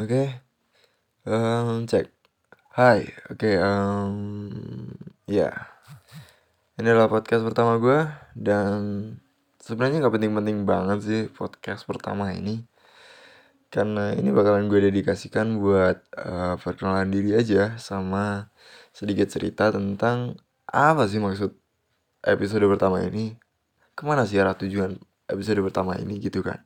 Oke, 0.00 0.32
um, 1.28 1.84
cek. 1.84 2.08
Hai, 2.72 3.04
oke, 3.28 3.52
ya. 5.28 5.50
Ini 6.80 6.88
adalah 6.88 7.12
podcast 7.12 7.44
pertama 7.44 7.76
gue 7.76 8.08
dan 8.32 8.80
sebenarnya 9.60 10.00
nggak 10.00 10.14
penting-penting 10.16 10.64
banget 10.64 10.98
sih 11.04 11.20
podcast 11.28 11.84
pertama 11.84 12.32
ini, 12.32 12.64
karena 13.68 14.16
ini 14.16 14.32
bakalan 14.32 14.72
gue 14.72 14.88
dedikasikan 14.88 15.60
buat 15.60 16.00
uh, 16.16 16.56
perkenalan 16.56 17.12
diri 17.12 17.36
aja 17.36 17.76
sama 17.76 18.48
sedikit 18.96 19.28
cerita 19.28 19.68
tentang 19.68 20.40
apa 20.64 21.04
sih 21.12 21.20
maksud 21.20 21.52
episode 22.24 22.64
pertama 22.72 23.04
ini, 23.04 23.36
ke 23.92 24.08
mana 24.08 24.24
sih 24.24 24.40
arah 24.40 24.56
tujuan 24.56 24.96
episode 25.28 25.60
pertama 25.60 26.00
ini 26.00 26.16
gitu 26.24 26.40
kan. 26.40 26.64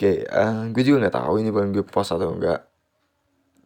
Oke, 0.00 0.24
uh, 0.32 0.64
gue 0.72 0.80
juga 0.80 0.96
nggak 1.04 1.16
tahu 1.20 1.44
ini 1.44 1.52
bakalan 1.52 1.76
gue 1.76 1.84
post 1.84 2.16
atau 2.16 2.32
enggak. 2.32 2.64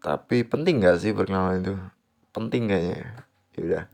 Tapi 0.03 0.43
penting 0.43 0.83
nggak 0.83 0.99
sih 0.99 1.15
perkenalan 1.15 1.63
itu? 1.63 1.75
Penting 2.35 2.67
kayaknya. 2.67 3.23
Ya 3.55 3.61
udah. 3.63 3.85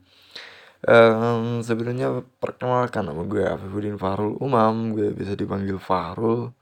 Um, 0.88 1.60
sebelumnya 1.60 2.24
perkenalkan 2.41 3.05
nama 3.12 3.29
gue 3.29 3.45
Afifuddin 3.45 4.01
Fahrul 4.01 4.41
Umam, 4.41 4.96
gue 4.96 5.12
bisa 5.12 5.37
dipanggil 5.37 5.77
Fahrul. 5.77 6.56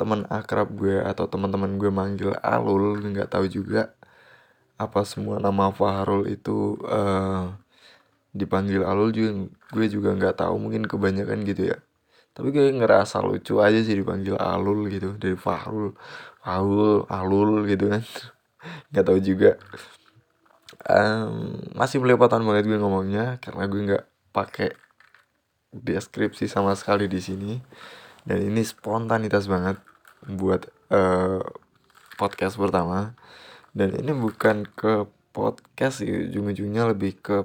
Teman 0.00 0.24
akrab 0.32 0.72
gue 0.80 0.96
atau 1.04 1.28
teman-teman 1.28 1.76
gue 1.76 1.92
manggil 1.92 2.32
Alul, 2.40 3.04
nggak 3.04 3.36
tahu 3.36 3.52
juga 3.52 3.92
apa 4.80 5.04
semua 5.04 5.36
nama 5.44 5.68
Fahrul 5.76 6.24
itu 6.32 6.80
uh, 6.88 7.52
dipanggil 8.32 8.80
Alul 8.80 9.12
juga 9.12 9.30
gue 9.76 9.86
juga 9.92 10.16
nggak 10.16 10.40
tahu 10.40 10.56
mungkin 10.56 10.88
kebanyakan 10.88 11.44
gitu 11.44 11.76
ya 11.76 11.78
tapi 12.32 12.48
gue 12.48 12.72
ngerasa 12.72 13.20
lucu 13.20 13.60
aja 13.60 13.76
sih 13.84 13.92
dipanggil 13.92 14.40
Alul 14.40 14.88
gitu 14.88 15.20
dari 15.20 15.36
Fahrul 15.36 15.92
Alul 16.48 17.04
Alul 17.12 17.68
gitu 17.68 17.92
kan. 17.92 18.02
Nggak 18.90 19.04
tahu 19.04 19.18
juga. 19.20 19.50
Um, 20.82 21.60
masih 21.76 22.00
belepotan 22.00 22.42
banget 22.42 22.72
gue 22.72 22.80
ngomongnya 22.80 23.38
karena 23.38 23.70
gue 23.70 23.80
nggak 23.86 24.04
pakai 24.34 24.74
deskripsi 25.70 26.48
sama 26.48 26.72
sekali 26.72 27.06
di 27.06 27.20
sini. 27.20 27.52
Dan 28.24 28.40
ini 28.48 28.64
spontanitas 28.64 29.44
banget 29.46 29.76
buat 30.24 30.72
uh, 30.88 31.44
podcast 32.16 32.56
pertama. 32.56 33.12
Dan 33.76 33.92
ini 33.92 34.16
bukan 34.16 34.64
ke 34.72 35.04
podcast 35.36 36.00
sih 36.00 36.32
ujung-ujungnya 36.32 36.88
lebih 36.96 37.20
ke 37.20 37.44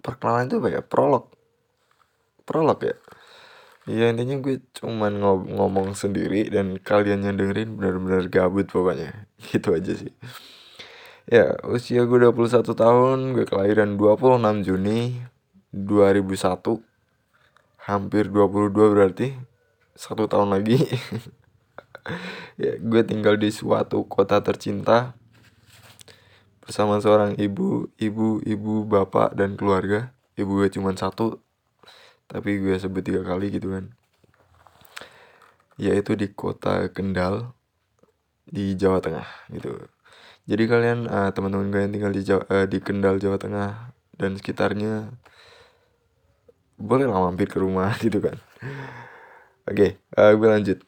perkenalan 0.00 0.48
itu 0.48 0.56
apa 0.56 0.68
ya? 0.72 0.80
Prolog. 0.80 1.28
Prolog 2.48 2.80
ya 2.80 2.96
Ya 3.88 4.12
intinya 4.12 4.36
gue 4.44 4.60
cuman 4.76 5.24
ngomong 5.48 5.96
sendiri 5.96 6.52
dan 6.52 6.76
kalian 6.76 7.24
yang 7.24 7.40
dengerin 7.40 7.80
benar-benar 7.80 8.28
gabut 8.28 8.68
pokoknya. 8.68 9.24
Gitu 9.48 9.72
aja 9.72 9.92
sih. 9.96 10.12
Ya, 11.30 11.56
usia 11.64 12.04
gue 12.04 12.18
21 12.18 12.74
tahun, 12.74 13.18
gue 13.38 13.46
kelahiran 13.46 13.94
26 13.96 14.66
Juni 14.66 15.22
2001. 15.72 16.82
Hampir 17.86 18.28
22 18.28 18.68
berarti. 18.92 19.32
Satu 19.96 20.28
tahun 20.28 20.52
lagi. 20.58 20.76
ya, 22.62 22.76
gue 22.76 23.02
tinggal 23.06 23.40
di 23.40 23.48
suatu 23.48 24.04
kota 24.04 24.44
tercinta 24.44 25.14
bersama 26.60 27.00
seorang 27.00 27.34
ibu, 27.40 27.88
ibu, 27.96 28.44
ibu, 28.44 28.84
bapak 28.84 29.32
dan 29.38 29.56
keluarga. 29.56 30.12
Ibu 30.36 30.66
gue 30.66 30.68
cuma 30.70 30.92
satu, 30.94 31.40
tapi 32.30 32.62
gue 32.62 32.78
sebut 32.78 33.02
tiga 33.02 33.26
kali 33.26 33.50
gitu 33.50 33.74
kan. 33.74 33.90
Yaitu 35.74 36.14
di 36.14 36.30
kota 36.30 36.86
Kendal 36.94 37.50
di 38.46 38.78
Jawa 38.78 39.02
Tengah 39.02 39.26
gitu. 39.50 39.74
Jadi 40.46 40.64
kalian 40.70 41.10
uh, 41.10 41.30
teman-teman 41.34 41.74
gue 41.74 41.80
yang 41.82 41.92
tinggal 41.92 42.12
di 42.14 42.22
Jawa, 42.22 42.42
uh, 42.46 42.66
di 42.70 42.78
Kendal 42.78 43.18
Jawa 43.18 43.36
Tengah 43.36 43.70
dan 44.14 44.38
sekitarnya 44.38 45.10
boleh 46.80 47.10
lah 47.10 47.26
mampir 47.26 47.50
ke 47.50 47.58
rumah 47.58 47.90
gitu 48.04 48.22
kan. 48.22 48.38
Oke 49.66 49.74
okay, 49.74 49.90
uh, 50.14 50.30
eh, 50.30 50.32
gue 50.38 50.48
lanjut. 50.48 50.78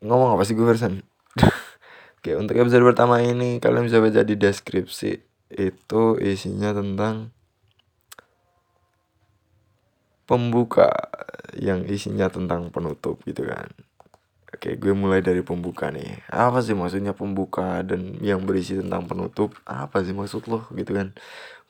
Ngomong 0.00 0.38
apa 0.38 0.46
sih 0.46 0.54
gue 0.54 0.64
barusan 0.64 1.02
Oke, 2.20 2.36
untuk 2.36 2.52
episode 2.60 2.84
pertama 2.84 3.24
ini 3.24 3.64
kalian 3.64 3.88
bisa 3.88 3.96
baca 3.96 4.20
di 4.20 4.36
deskripsi. 4.36 5.24
Itu 5.56 6.20
isinya 6.20 6.76
tentang 6.76 7.32
pembuka 10.30 10.86
yang 11.58 11.82
isinya 11.90 12.30
tentang 12.30 12.70
penutup 12.70 13.18
gitu 13.26 13.50
kan. 13.50 13.66
Oke 14.54 14.78
gue 14.78 14.94
mulai 14.94 15.18
dari 15.26 15.42
pembuka 15.42 15.90
nih. 15.90 16.22
Apa 16.30 16.62
sih 16.62 16.78
maksudnya 16.78 17.18
pembuka 17.18 17.82
dan 17.82 18.14
yang 18.22 18.46
berisi 18.46 18.78
tentang 18.78 19.10
penutup? 19.10 19.58
Apa 19.66 20.06
sih 20.06 20.14
maksud 20.14 20.46
lo? 20.46 20.70
Gitu 20.70 20.94
kan. 20.94 21.18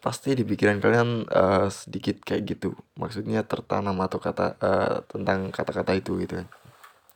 Pasti 0.00 0.36
di 0.36 0.44
pikiran 0.44 0.80
kalian 0.80 1.28
uh, 1.28 1.68
sedikit 1.72 2.20
kayak 2.20 2.56
gitu. 2.56 2.76
Maksudnya 3.00 3.44
tertanam 3.48 3.96
atau 4.04 4.20
kata 4.20 4.56
uh, 4.60 4.96
tentang 5.08 5.48
kata-kata 5.48 5.96
itu 5.96 6.20
gitu 6.20 6.44
kan. 6.44 6.46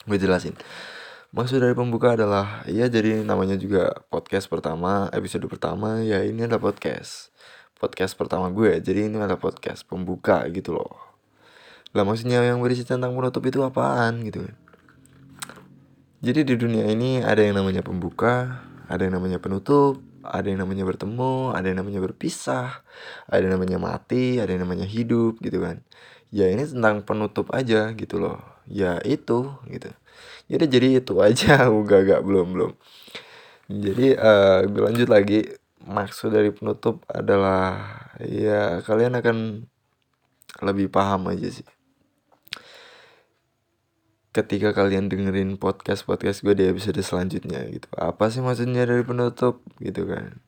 Gue 0.09 0.17
jelasin. 0.17 0.57
Maksud 1.35 1.61
dari 1.61 1.75
pembuka 1.77 2.15
adalah 2.15 2.63
Ya 2.71 2.87
jadi 2.87 3.27
namanya 3.27 3.59
juga 3.59 3.91
podcast 4.07 4.47
pertama 4.47 5.11
Episode 5.11 5.51
pertama 5.51 6.01
ya 6.01 6.23
ini 6.25 6.47
adalah 6.49 6.73
podcast. 6.73 7.35
Podcast 7.75 8.15
pertama 8.17 8.49
gue 8.55 8.79
Jadi 8.81 9.11
ini 9.11 9.19
adalah 9.19 9.41
podcast 9.41 9.83
pembuka 9.85 10.47
gitu 10.53 10.79
loh 10.79 11.14
lah 11.95 12.03
maksudnya 12.03 12.43
yang 12.43 12.59
berisi 12.59 12.83
tentang 12.83 13.15
penutup 13.15 13.43
itu 13.47 13.63
apaan 13.63 14.27
gitu. 14.27 14.43
Kan 14.43 14.65
jadi 16.25 16.41
di 16.41 16.57
dunia 16.57 16.89
ini 16.89 17.21
ada 17.21 17.45
yang 17.45 17.61
namanya 17.61 17.85
pembuka 17.85 18.65
ada 18.89 19.05
yang 19.05 19.21
namanya 19.21 19.37
penutup 19.37 20.01
ada 20.25 20.49
yang 20.49 20.65
namanya 20.65 20.89
bertemu 20.89 21.53
ada 21.53 21.69
yang 21.69 21.85
namanya 21.85 22.01
berpisah 22.01 22.81
ada 23.29 23.45
yang 23.45 23.61
namanya 23.61 23.77
mati 23.77 24.41
ada 24.41 24.49
yang 24.49 24.65
namanya 24.65 24.89
hidup 24.89 25.37
gitu 25.45 25.61
kan. 25.61 25.85
Ya 26.33 26.49
ini 26.49 26.65
tentang 26.65 27.05
penutup 27.05 27.53
aja 27.53 27.93
gitu 27.93 28.17
loh. 28.17 28.41
Ya 28.65 28.99
itu 29.05 29.53
gitu. 29.69 29.93
Jadi 30.49 30.65
jadi 30.67 30.89
itu 31.05 31.15
aja 31.21 31.69
gak 31.89 32.01
gak 32.09 32.21
belum 32.25 32.57
belum. 32.57 32.73
Jadi 33.69 34.17
uh, 34.17 34.65
lanjut 34.67 35.09
lagi. 35.13 35.45
Maksud 35.85 36.33
dari 36.33 36.49
penutup 36.49 37.05
adalah 37.13 37.85
ya 38.25 38.81
kalian 38.81 39.21
akan 39.21 39.69
lebih 40.65 40.89
paham 40.89 41.29
aja 41.29 41.53
sih 41.53 41.69
ketika 44.35 44.75
kalian 44.75 45.07
dengerin 45.07 45.55
podcast 45.63 46.03
podcast 46.03 46.43
gue 46.43 46.59
di 46.59 46.67
episode 46.67 46.99
selanjutnya 46.99 47.63
gitu. 47.71 47.87
Apa 47.95 48.35
sih 48.35 48.43
maksudnya 48.43 48.83
dari 48.83 49.07
penutup? 49.07 49.63
Gitu 49.79 50.11
kan. 50.11 50.43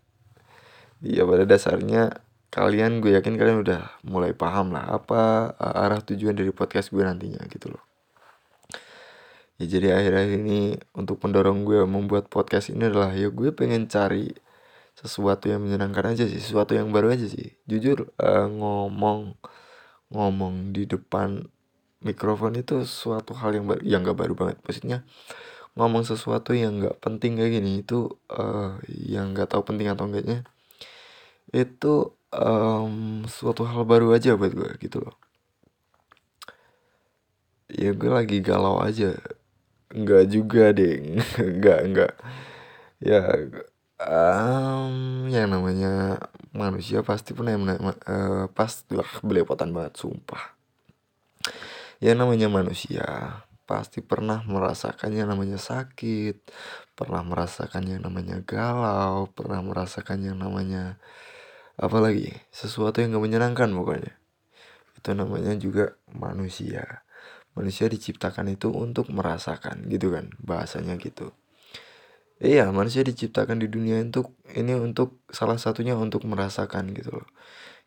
Ya 1.06 1.22
pada 1.22 1.47
dasarnya 1.47 2.19
kalian 2.50 2.98
gue 2.98 3.14
yakin 3.14 3.38
kalian 3.38 3.62
udah 3.62 3.94
mulai 4.02 4.34
paham 4.34 4.74
lah 4.74 4.91
apa 4.91 5.54
uh, 5.54 5.82
arah 5.86 6.02
tujuan 6.02 6.34
dari 6.34 6.50
podcast 6.50 6.91
gue 6.91 7.06
nantinya 7.06 7.38
gitu 7.47 7.70
loh. 7.70 7.84
Ya 9.62 9.70
jadi 9.70 9.94
akhir-akhir 10.03 10.34
ini 10.42 10.82
untuk 10.92 11.22
pendorong 11.22 11.62
gue 11.62 11.86
membuat 11.86 12.26
podcast 12.26 12.74
ini 12.74 12.91
adalah 12.91 13.14
ya 13.14 13.30
gue 13.30 13.54
pengen 13.54 13.86
cari 13.86 14.34
sesuatu 14.98 15.47
yang 15.47 15.62
menyenangkan 15.62 16.16
aja 16.16 16.24
sih 16.26 16.42
sesuatu 16.42 16.74
yang 16.74 16.91
baru 16.91 17.14
aja 17.14 17.30
sih. 17.30 17.54
Jujur 17.70 18.10
uh, 18.18 18.50
ngomong 18.50 19.38
ngomong 20.10 20.74
di 20.74 20.91
depan 20.91 21.47
mikrofon 22.05 22.59
itu 22.61 22.84
suatu 22.84 23.33
hal 23.37 23.57
yang 23.57 23.67
baru 23.69 23.83
yang 23.84 24.01
gak 24.05 24.19
baru 24.19 24.34
banget. 24.37 24.59
Maksudnya 24.65 24.99
ngomong 25.77 26.05
sesuatu 26.09 26.57
yang 26.57 26.81
gak 26.81 26.99
penting 27.05 27.37
kayak 27.37 27.53
gini 27.61 27.84
itu 27.84 28.09
uh, 28.33 28.81
yang 28.89 29.37
gak 29.37 29.53
tahu 29.53 29.62
penting 29.69 29.93
atau 29.93 30.09
enggaknya 30.09 30.45
itu 31.55 32.17
um, 32.34 33.23
suatu 33.29 33.62
hal 33.69 33.87
baru 33.87 34.17
aja 34.17 34.34
buat 34.34 34.53
gue 34.53 34.71
gitu 34.83 35.05
loh. 35.05 35.17
Ya 37.71 37.93
gue 37.93 38.11
lagi 38.11 38.39
galau 38.43 38.78
aja. 38.83 39.15
Nggak 39.95 40.25
juga 40.31 40.75
deh 40.75 41.23
nggak 41.61 41.81
nggak. 41.93 42.13
Ya 43.05 43.23
um, 44.01 45.27
yang 45.28 45.53
namanya 45.53 46.21
manusia 46.57 47.04
pasti 47.04 47.37
pernah 47.37 47.53
yang 47.57 47.65
uh, 47.69 48.49
pas 48.53 48.72
wah 48.92 49.13
belepotan 49.21 49.72
banget 49.77 50.01
sumpah 50.01 50.55
Ya 51.97 52.13
namanya 52.13 52.53
manusia 52.53 53.04
pasti 53.66 53.98
pernah 54.04 54.45
merasakan 54.47 55.10
yang 55.16 55.33
namanya 55.33 55.59
sakit, 55.59 56.39
pernah 56.95 57.25
merasakan 57.27 57.83
yang 57.89 58.01
namanya 58.04 58.39
galau, 58.45 59.27
pernah 59.33 59.59
merasakan 59.65 60.22
yang 60.22 60.39
namanya 60.39 61.01
apa 61.81 61.98
lagi? 61.98 62.31
Sesuatu 62.53 63.01
yang 63.03 63.16
gak 63.16 63.25
menyenangkan 63.27 63.72
pokoknya. 63.72 64.13
Itu 65.01 65.16
namanya 65.16 65.57
juga 65.59 65.97
manusia. 66.13 67.03
Manusia 67.57 67.89
diciptakan 67.89 68.53
itu 68.53 68.69
untuk 68.69 69.09
merasakan 69.09 69.89
gitu 69.89 70.13
kan, 70.13 70.31
bahasanya 70.45 71.01
gitu. 71.01 71.33
Iya, 72.37 72.69
manusia 72.69 73.01
diciptakan 73.01 73.65
di 73.65 73.69
dunia 73.72 73.97
untuk 74.04 74.37
ini 74.53 74.77
untuk 74.77 75.25
salah 75.33 75.57
satunya 75.57 75.97
untuk 75.97 76.28
merasakan 76.28 76.92
gitu 76.92 77.16
loh. 77.25 77.28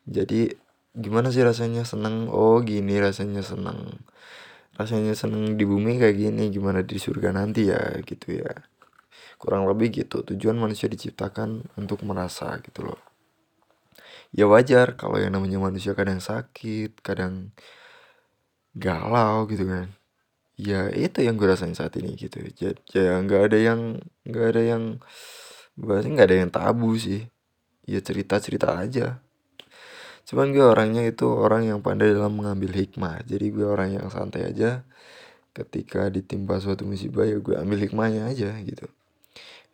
Jadi 0.10 0.50
gimana 0.96 1.30
sih 1.30 1.46
rasanya 1.46 1.86
seneng? 1.86 2.30
Oh 2.34 2.62
gini 2.66 2.98
rasanya 2.98 3.46
seneng. 3.46 4.02
Rasanya 4.80 5.14
seneng 5.14 5.60
di 5.60 5.66
bumi 5.68 6.00
kayak 6.02 6.18
gini 6.18 6.50
gimana 6.50 6.82
di 6.82 6.98
surga 6.98 7.36
nanti 7.36 7.70
ya 7.70 8.00
gitu 8.02 8.42
ya. 8.42 8.54
Kurang 9.38 9.68
lebih 9.70 9.92
gitu 10.04 10.24
tujuan 10.24 10.58
manusia 10.58 10.88
diciptakan 10.90 11.68
untuk 11.78 12.02
merasa 12.08 12.58
gitu 12.64 12.90
loh. 12.92 13.00
Ya 14.34 14.46
wajar 14.46 14.94
kalau 14.98 15.18
yang 15.18 15.34
namanya 15.34 15.58
manusia 15.58 15.98
kadang 15.98 16.22
sakit 16.22 17.02
kadang 17.02 17.54
galau 18.74 19.46
gitu 19.50 19.66
kan. 19.68 19.94
Ya 20.60 20.92
itu 20.92 21.24
yang 21.24 21.40
gue 21.40 21.48
rasain 21.48 21.76
saat 21.78 21.96
ini 22.00 22.18
gitu. 22.20 22.44
Ya 22.96 23.20
nggak 23.22 23.42
ada 23.52 23.58
yang 23.58 23.82
nggak 24.28 24.46
ada 24.56 24.62
yang 24.64 24.84
berarti 25.80 26.08
nggak 26.12 26.28
ada 26.30 26.38
yang 26.46 26.52
tabu 26.52 26.96
sih. 27.00 27.28
Ya 27.90 28.00
cerita 28.04 28.38
cerita 28.40 28.76
aja 28.78 29.24
cuman 30.28 30.52
gue 30.56 30.66
orangnya 30.66 31.04
itu 31.08 31.26
orang 31.28 31.70
yang 31.70 31.80
pandai 31.84 32.12
dalam 32.12 32.36
mengambil 32.36 32.72
hikmah. 32.76 33.24
Jadi 33.28 33.46
gue 33.54 33.68
orang 33.68 34.00
yang 34.00 34.08
santai 34.12 34.48
aja. 34.50 34.84
Ketika 35.54 36.08
ditimpa 36.08 36.62
suatu 36.62 36.86
musibah 36.88 37.26
ya 37.28 37.38
gue 37.42 37.56
ambil 37.58 37.78
hikmahnya 37.84 38.30
aja 38.32 38.54
gitu. 38.64 38.88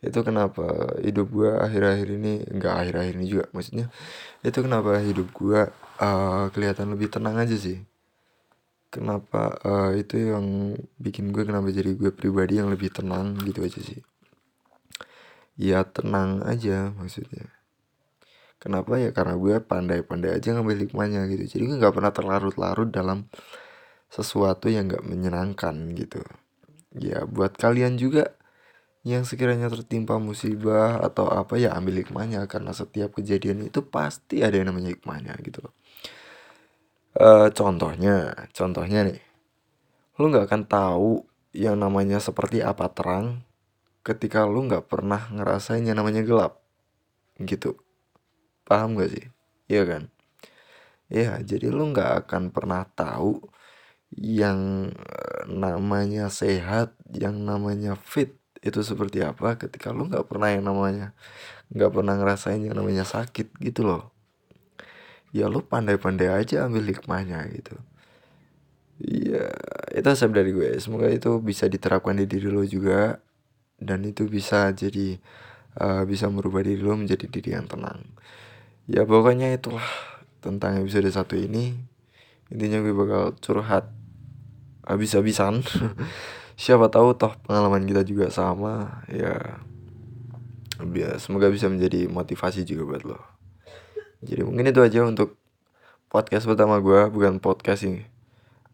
Itu 0.02 0.20
kenapa 0.26 0.96
hidup 1.00 1.30
gue 1.32 1.50
akhir-akhir 1.52 2.08
ini 2.20 2.32
enggak 2.52 2.74
akhir-akhir 2.84 3.14
ini 3.16 3.26
juga 3.26 3.44
maksudnya 3.54 3.86
itu 4.44 4.58
kenapa 4.60 5.00
hidup 5.00 5.28
gue 5.32 5.60
uh, 6.00 6.44
kelihatan 6.52 6.92
lebih 6.92 7.08
tenang 7.12 7.36
aja 7.38 7.56
sih. 7.56 7.80
Kenapa 8.90 9.56
uh, 9.62 9.92
itu 9.92 10.32
yang 10.32 10.76
bikin 10.96 11.30
gue 11.30 11.44
kenapa 11.44 11.68
jadi 11.68 11.92
gue 11.92 12.10
pribadi 12.12 12.58
yang 12.60 12.72
lebih 12.72 12.88
tenang 12.92 13.36
gitu 13.44 13.62
aja 13.62 13.80
sih. 13.80 14.00
Ya 15.56 15.84
tenang 15.84 16.44
aja 16.44 16.92
maksudnya 16.96 17.56
Kenapa 18.56 18.96
ya? 18.96 19.12
Karena 19.12 19.36
gue 19.36 19.60
pandai-pandai 19.60 20.40
aja 20.40 20.56
ngambil 20.56 20.88
hikmahnya 20.88 21.28
gitu. 21.28 21.44
Jadi 21.56 21.62
gue 21.68 21.76
gak 21.76 21.94
pernah 21.94 22.12
terlarut-larut 22.12 22.88
dalam 22.88 23.28
sesuatu 24.08 24.72
yang 24.72 24.88
gak 24.88 25.04
menyenangkan 25.04 25.92
gitu. 25.92 26.24
Ya 26.96 27.28
buat 27.28 27.52
kalian 27.60 28.00
juga 28.00 28.32
yang 29.06 29.22
sekiranya 29.28 29.68
tertimpa 29.68 30.18
musibah 30.18 30.98
atau 31.04 31.28
apa 31.28 31.60
ya 31.60 31.76
ambil 31.76 32.00
hikmahnya. 32.00 32.48
Karena 32.48 32.72
setiap 32.72 33.12
kejadian 33.20 33.68
itu 33.68 33.84
pasti 33.84 34.40
ada 34.40 34.56
yang 34.56 34.72
namanya 34.72 34.96
hikmahnya 34.96 35.36
gitu 35.44 35.68
loh. 35.68 35.74
Uh, 37.16 37.48
Contohnya, 37.52 38.48
contohnya 38.52 39.04
nih. 39.04 39.20
Lu 40.16 40.32
gak 40.32 40.48
akan 40.48 40.62
tahu 40.64 41.10
yang 41.52 41.76
namanya 41.80 42.20
seperti 42.20 42.60
apa 42.60 42.92
terang 42.92 43.44
Ketika 44.04 44.44
lu 44.44 44.68
gak 44.68 44.88
pernah 44.88 45.28
ngerasain 45.32 45.82
yang 45.84 45.98
namanya 45.98 46.24
gelap 46.24 46.60
Gitu 47.36 47.85
Paham 48.66 48.98
gak 48.98 49.10
sih? 49.14 49.26
Iya 49.70 49.82
kan? 49.86 50.02
Ya, 51.06 51.38
jadi 51.38 51.70
lu 51.70 51.94
nggak 51.94 52.26
akan 52.26 52.50
pernah 52.50 52.82
tahu 52.82 53.38
yang 54.14 54.90
eh, 54.90 55.42
namanya 55.46 56.26
sehat, 56.30 56.98
yang 57.14 57.46
namanya 57.46 57.94
fit 57.94 58.34
itu 58.58 58.82
seperti 58.82 59.22
apa 59.22 59.54
ketika 59.54 59.94
lu 59.94 60.10
nggak 60.10 60.26
pernah 60.26 60.50
yang 60.50 60.66
namanya 60.66 61.14
nggak 61.70 61.92
pernah 61.94 62.14
ngerasain 62.18 62.62
yang 62.66 62.74
namanya 62.74 63.06
sakit 63.06 63.54
gitu 63.62 63.86
loh. 63.86 64.10
Ya 65.30 65.46
lu 65.52 65.62
pandai-pandai 65.62 66.28
aja 66.32 66.66
ambil 66.66 66.90
hikmahnya 66.90 67.46
gitu. 67.54 67.76
Iya, 68.96 69.52
itu 69.92 70.08
asal 70.08 70.32
dari 70.32 70.50
gue. 70.56 70.72
Semoga 70.80 71.12
itu 71.12 71.36
bisa 71.44 71.68
diterapkan 71.68 72.16
di 72.16 72.24
diri 72.24 72.48
lo 72.48 72.64
juga 72.64 73.20
dan 73.76 74.00
itu 74.08 74.24
bisa 74.24 74.72
jadi 74.72 75.20
uh, 75.80 76.02
bisa 76.08 76.26
merubah 76.32 76.64
diri 76.64 76.80
lo 76.80 76.96
menjadi 76.96 77.26
diri 77.28 77.50
yang 77.56 77.68
tenang 77.68 78.00
ya 78.86 79.02
pokoknya 79.06 79.54
itulah 79.54 79.86
tentang 80.42 80.82
episode 80.82 81.10
satu 81.10 81.34
ini. 81.38 81.74
Intinya 82.50 82.82
gue 82.82 82.94
bakal 82.94 83.34
curhat 83.42 83.90
habis-habisan. 84.86 85.66
Siapa 86.60 86.88
tahu 86.88 87.18
toh 87.18 87.36
pengalaman 87.44 87.84
kita 87.84 88.06
juga 88.06 88.30
sama 88.30 89.04
ya. 89.10 89.60
Biar 90.80 91.18
semoga 91.18 91.50
bisa 91.50 91.66
menjadi 91.68 92.06
motivasi 92.08 92.64
juga 92.64 92.82
buat 92.86 93.02
lo. 93.04 93.18
Jadi 94.24 94.46
mungkin 94.46 94.70
itu 94.70 94.80
aja 94.80 95.04
untuk 95.04 95.36
podcast 96.06 96.46
pertama 96.46 96.78
gue 96.80 97.10
bukan 97.10 97.42
podcast 97.42 97.84
ini 97.84 98.06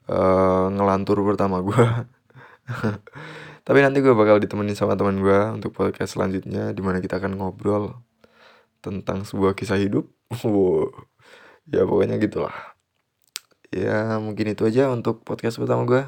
uh, 0.07 0.69
ngelantur 0.71 1.21
pertama 1.25 1.65
gue 1.65 1.87
tapi 3.67 3.79
nanti 3.81 3.99
gue 4.05 4.15
bakal 4.15 4.39
ditemenin 4.39 4.77
sama 4.77 4.95
teman 4.95 5.19
gue 5.19 5.39
untuk 5.57 5.73
podcast 5.75 6.15
selanjutnya 6.15 6.71
di 6.77 6.83
mana 6.85 7.01
kita 7.01 7.19
akan 7.19 7.41
ngobrol 7.41 7.99
tentang 8.85 9.25
sebuah 9.25 9.55
kisah 9.59 9.79
hidup. 9.81 10.07
Ya 11.71 11.87
pokoknya 11.87 12.19
gitulah. 12.19 12.75
Ya 13.71 14.19
mungkin 14.19 14.51
itu 14.51 14.67
aja 14.67 14.91
untuk 14.91 15.23
podcast 15.23 15.63
pertama 15.63 15.87
gue 15.87 16.03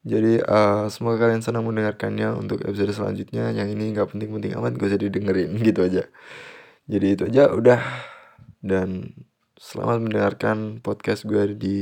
jadi 0.00 0.40
uh, 0.48 0.88
semoga 0.88 1.28
kalian 1.28 1.44
senang 1.44 1.68
mendengarkannya 1.68 2.32
untuk 2.32 2.64
episode 2.64 2.92
selanjutnya. 2.96 3.52
Yang 3.52 3.68
ini 3.76 3.84
nggak 3.92 4.08
penting-penting 4.08 4.56
amat 4.56 4.80
gue 4.80 4.88
jadi 4.88 5.06
dengerin 5.12 5.50
gitu 5.68 5.80
aja. 5.84 6.08
Jadi 6.88 7.06
itu 7.12 7.22
aja. 7.28 7.52
Udah. 7.52 7.80
Dan 8.64 9.12
selamat 9.60 9.98
mendengarkan 10.00 10.80
podcast 10.80 11.28
gue 11.28 11.52
di 11.52 11.78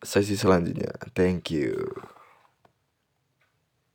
sesi 0.00 0.36
selanjutnya. 0.40 0.96
Thank 1.12 1.52
you 1.52 2.09